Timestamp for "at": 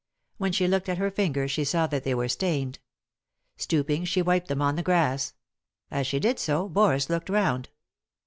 0.89-0.97